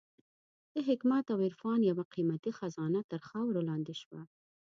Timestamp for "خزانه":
2.59-3.01